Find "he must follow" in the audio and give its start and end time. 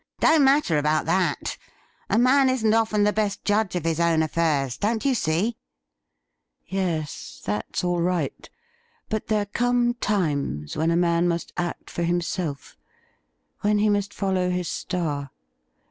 13.77-14.49